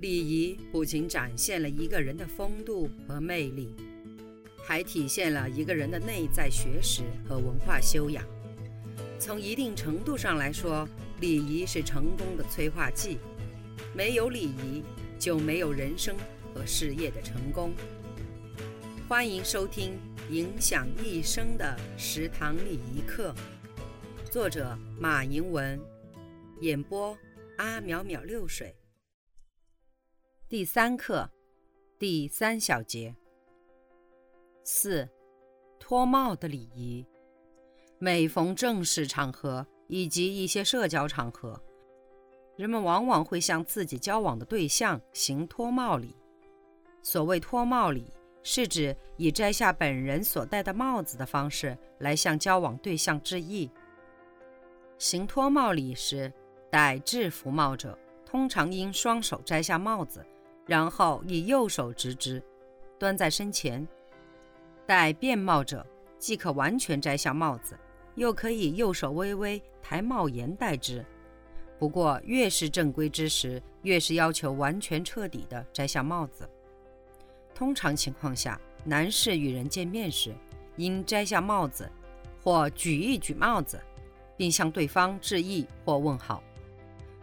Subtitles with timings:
[0.00, 3.74] 礼仪不仅展现了一个人的风度和魅力，
[4.62, 8.24] 还体现了一个人的内在学识和文化修养。
[9.18, 10.86] 从一定程度上来说，
[11.20, 13.18] 礼仪是成功的催化剂。
[13.94, 14.82] 没有礼仪，
[15.18, 16.16] 就没有人生
[16.52, 17.72] 和事业的成功。
[19.08, 19.92] 欢迎收听
[20.32, 23.32] 《影响一生的食堂礼仪课》，
[24.30, 25.80] 作者马迎文，
[26.60, 27.16] 演播
[27.58, 28.74] 阿淼淼六水。
[30.46, 31.30] 第三课，
[31.98, 33.16] 第三小节。
[34.62, 35.08] 四，
[35.80, 37.04] 脱帽的礼仪。
[37.98, 41.58] 每逢正式场合以及一些社交场合。
[42.56, 46.14] 人们往往会向自己交往的对象行脱帽礼。
[47.02, 53.70] 所谓脱帽礼，是指以摘下本人所戴的帽子的方式来向交往对象致意。
[54.98, 56.30] 行脱帽礼时，
[56.70, 60.24] 戴制服帽者通常应双手摘下帽子，
[60.66, 62.42] 然后以右手执之，
[62.98, 63.86] 端在身前；
[64.86, 65.86] 戴便帽者
[66.18, 67.78] 既可完全摘下帽子，
[68.14, 71.04] 又可以右手微微抬帽檐戴之。
[71.78, 76.48] 不过，越是正规之时，越是要求完全彻底的摘下帽子。
[77.54, 80.34] 通常情况下，男士与人见面时，
[80.76, 81.90] 应摘下帽子，
[82.42, 83.78] 或举一举帽子，
[84.36, 86.42] 并向对方致意或问好。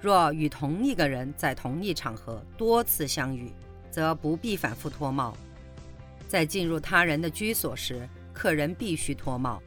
[0.00, 3.52] 若与同一个人在同一场合多次相遇，
[3.90, 5.36] 则不必反复脱帽。
[6.26, 9.62] 在进入他人的居所时，客人必须脱帽。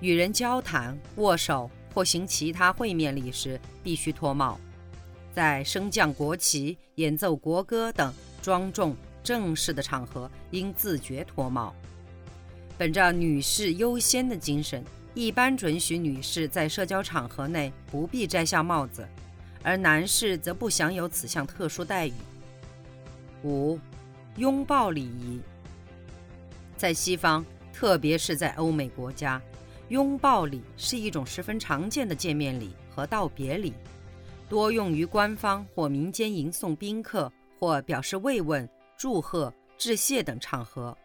[0.00, 1.70] 与人交谈、握手。
[1.94, 4.58] 或行其他会面礼时，必须脱帽；
[5.32, 11.72] 在升降国旗、演奏国歌等庄重正式的场合，应自觉脱帽。
[12.76, 14.82] 本着女士优先的精神，
[15.14, 19.06] 一般准许女士在社交场合内不必摘下帽子，
[19.64, 22.12] 而男士则不享有此项特殊待遇。
[23.42, 23.80] 五、
[24.36, 25.40] 拥抱礼仪，
[26.76, 29.42] 在西方，特别是在欧美国家。
[29.88, 33.74] 拥抱礼是一种十分常见的见面礼和道别礼，
[34.48, 40.96] 多用于官方或民间迎送宾客或表示慰问、祝贺、致谢等场合。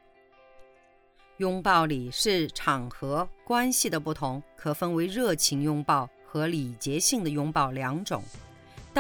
[1.38, 8.24] 拥抱礼是场合关系的不同，可分为热情拥抱和礼节性的拥抱两种。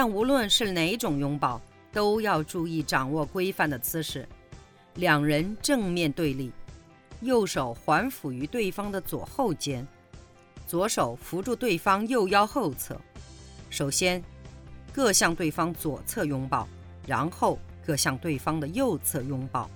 [0.02, 1.62] 但无论是哪种拥抱，
[1.92, 4.26] 都要注意掌握规范的姿势，
[4.96, 6.54] 两人正面对立。
[7.20, 9.86] 右手环抚于对方的左后肩，
[10.66, 12.98] 左手扶住对方右腰后侧。
[13.70, 14.24] 首先，
[14.94, 16.66] 各向对方左侧拥抱，
[17.06, 19.70] 然后各向对方的右侧拥抱，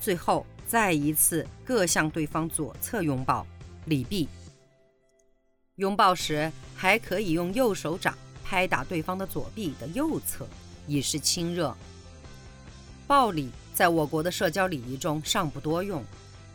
[0.00, 3.46] 最后再一次各向对方左侧拥抱，
[3.84, 4.28] 礼毕。
[5.76, 8.18] 拥抱时还可以用右手掌
[8.52, 10.46] 拍打对方的左臂的右侧，
[10.86, 11.74] 以示亲热。
[13.06, 16.04] 抱礼在我国的社交礼仪中尚不多用。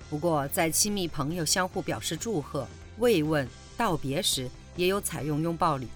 [0.08, 2.68] 不过，在亲密朋友相互表示祝贺、
[3.00, 5.88] 慰问、道别时，也有采用拥抱礼。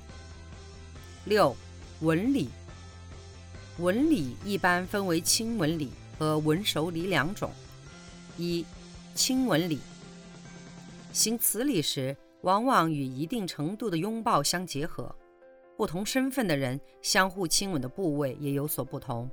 [1.25, 1.55] 六、
[1.99, 2.49] 吻礼。
[3.77, 7.51] 吻礼一般分为亲吻礼和吻手礼两种。
[8.37, 8.65] 一、
[9.13, 9.79] 亲吻礼。
[11.13, 15.15] 行此礼时，往往与一定程度的拥抱相结合。
[15.81, 19.27] 不同身份的人相互亲吻的部位也有所不同。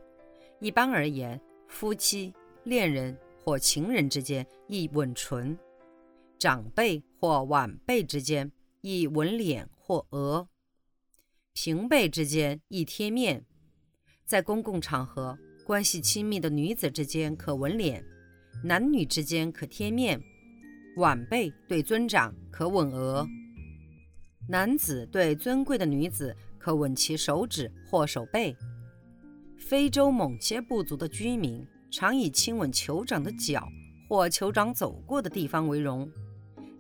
[0.61, 2.33] 一般而言，夫妻、
[2.65, 3.15] 恋人。
[3.45, 5.59] 或情人之间亦吻唇，
[6.39, 8.51] 长辈或晚辈之间
[8.83, 10.47] 亦吻脸或额，
[11.55, 13.47] 平辈之间易贴面。
[14.27, 18.05] 在公共场合，关系亲密的女子之间可吻脸，
[18.65, 20.21] 男女之间可贴面。
[20.97, 23.27] 晚辈对尊长可吻额，
[24.49, 28.57] 男子对尊贵的女子可吻其手指或手背。
[29.57, 31.65] 非洲某些部族的居民。
[31.91, 33.67] 常以亲吻酋长的脚
[34.07, 36.07] 或酋长走过的地方为荣。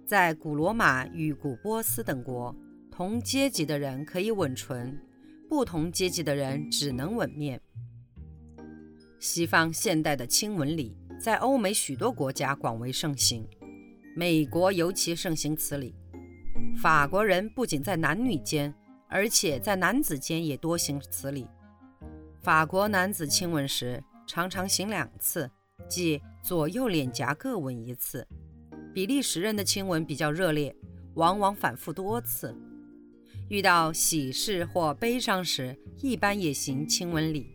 [0.04, 2.54] 在古罗马与古波斯等国，
[2.90, 5.00] 同阶级的人可以吻唇，
[5.48, 7.58] 不同阶级的人只能吻面。
[9.18, 13.48] 西方现代的亲吻礼在欧美许多国家广为盛行，
[14.14, 15.94] 美国尤其盛行此礼。
[16.76, 18.74] 法国人不仅在男女间，
[19.08, 21.46] 而且在男子间也多行此礼。
[22.40, 24.02] 法国男子亲吻时。
[24.30, 25.50] 常常行两次，
[25.88, 28.28] 即左右脸颊各吻一次。
[28.92, 30.76] 比利时人的亲吻比较热烈，
[31.14, 32.54] 往往反复多次。
[33.48, 37.46] 遇到喜事或悲伤时，一般也行亲吻礼，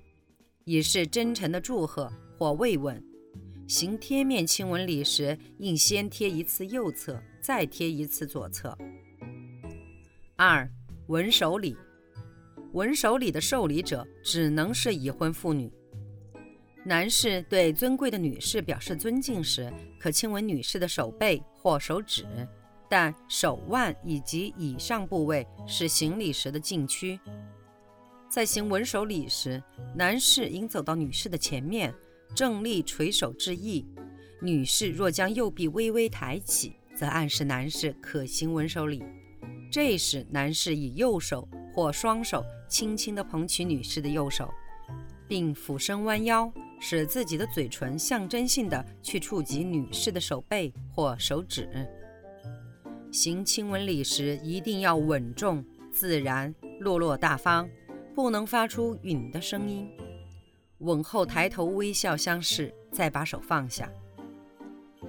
[0.66, 3.00] 以示真诚的祝贺或慰问。
[3.68, 8.78] 行贴面亲吻礼时，应先贴一次右侧，再贴一次左侧。
[10.36, 10.70] 二、
[11.08, 11.78] 吻手礼。
[12.74, 15.72] 文手礼的受礼者只能是已婚妇女。
[16.84, 22.26] 男士对尊贵的女士表示尊敬时，可亲吻女士的手背或手指，
[22.90, 27.18] 但手腕以及以上部位是行礼时的禁区。
[28.28, 29.64] 在行文手礼时，
[29.96, 31.94] 男士应走到女士的前面，
[32.36, 33.86] 正立垂手致意。
[34.42, 39.04] 女士若将右臂微微抬起，则暗示男士可行文手礼。
[39.72, 44.54] 这时，男士以右手或双手轻轻地捧起女士的右手，
[45.28, 46.52] 并俯身弯腰。
[46.86, 51.70] 使自己的嘴唇象征性的去触及女士的手背或手指。
[53.10, 55.64] 行亲吻礼时一定要稳重、
[55.94, 57.70] 自然、落落大方，
[58.14, 59.88] 不能发出允的声音。
[60.84, 63.92] 吻后抬头微笑相视，再把手放下。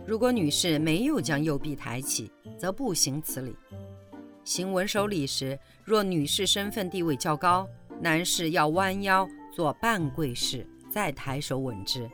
[0.06, 3.54] 如果女士没有将右臂抬起，则不行此礼。
[4.42, 7.68] 行吻手礼时，若女士身份地位较高，
[8.00, 10.66] 男士要弯腰做半跪式。
[10.90, 12.08] 再抬手吻之。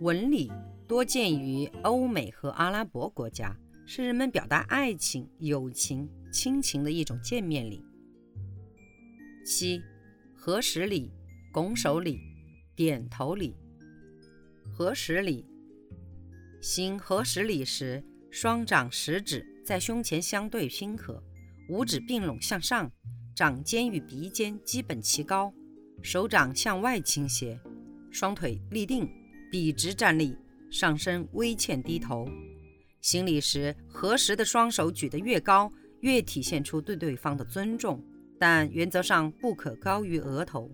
[0.00, 0.52] 吻礼
[0.86, 3.56] 多见于欧美和阿拉伯国家，
[3.86, 7.82] 是人们表达爱情、友情、亲情的一种见面礼。
[9.46, 9.80] 七、
[10.34, 11.10] 合十礼、
[11.54, 12.20] 拱手礼、
[12.74, 13.54] 点头礼。
[14.72, 15.46] 合十礼，
[16.60, 21.22] 行合十礼时，双掌食指在胸前相对拼合，
[21.68, 22.90] 五指并拢向上，
[23.34, 25.52] 掌尖与鼻尖基本齐高。
[26.02, 27.58] 手掌向外倾斜，
[28.10, 29.08] 双腿立定，
[29.50, 30.36] 笔直站立，
[30.70, 32.28] 上身微欠低头。
[33.00, 38.02] 行礼时，合十的双手举得越高，越体现出对对方的尊重，
[38.38, 40.68] 但原则上不可高于额头。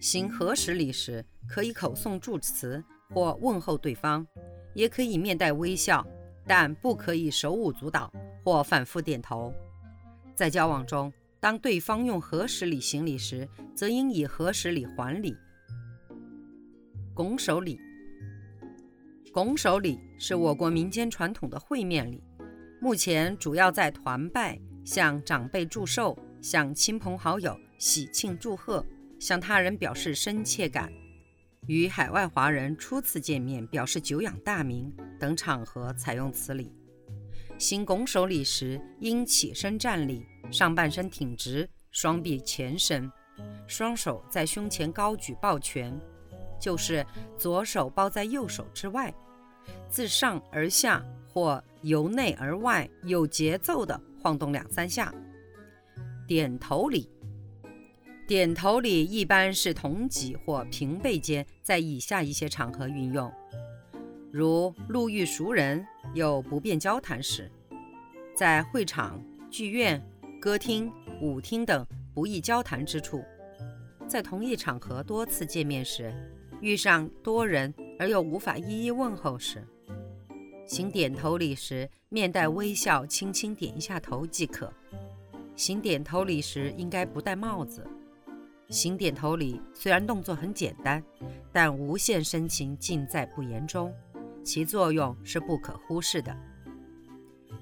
[0.00, 4.24] 行合十礼时，可以口诵祝词或问候对方，
[4.74, 6.06] 也可以面带微笑，
[6.46, 8.12] 但不可以手舞足蹈
[8.44, 9.52] 或反复点头。
[10.36, 15.36] 在交往中，当对方用合十礼行礼时，则应以合十礼还礼。
[17.12, 17.80] 拱手礼，
[19.32, 22.22] 拱手礼是我国民间传统的会面礼，
[22.80, 28.86] 目前主要在团拜、向长辈祝寿、向亲朋好友喜庆祝贺、
[29.18, 30.92] 向他人表示深切感、
[31.66, 36.72] 与海外华人初次见面表示久仰大名等场合采用此礼。
[37.58, 43.10] 行拱手礼时，应起身站立，上半身挺直，双臂前伸，
[43.66, 45.98] 双手在胸前高举抱拳，
[46.60, 47.04] 就是
[47.36, 49.12] 左手抱在右手之外，
[49.88, 55.12] 自上而下或由内而外有节奏地晃动两三下。
[56.28, 57.10] 点头礼，
[58.28, 63.32] 点头礼一般是同级或平辈间在以下一些场合运用。
[64.30, 65.82] 如路遇熟人
[66.12, 67.50] 又不便交谈时，
[68.36, 69.18] 在会场、
[69.50, 69.98] 剧院、
[70.38, 70.92] 歌厅、
[71.22, 73.24] 舞厅等不易交谈之处，
[74.06, 76.12] 在同一场合多次见面时，
[76.60, 79.66] 遇上多人而又无法一一问候时，
[80.66, 84.70] 行点头礼时，面带微笑，轻轻点一下头即可。
[85.56, 87.82] 行点头礼时应该不戴帽子。
[88.70, 91.02] 行点头礼虽然动作很简单，
[91.52, 93.92] 但无限深情尽在不言中。
[94.44, 96.36] 其作用是不可忽视的。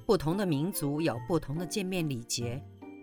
[0.05, 2.63] 不同的民族有不同的见面礼节，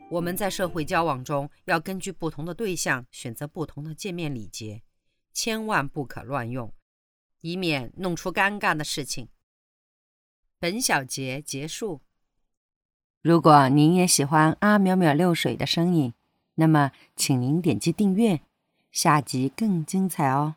[0.10, 4.84] 我们在社会交往中要根据不同的对象选择不同的见面礼节，
[5.34, 6.74] 千万不可乱用，
[7.42, 9.30] 以免弄出尴尬的事情。
[10.60, 12.02] 本小节结束。
[13.22, 16.14] 如果您也喜欢阿淼淼六水的声音，
[16.56, 18.42] 那么请您点击订阅，
[18.92, 20.56] 下集更精彩哦。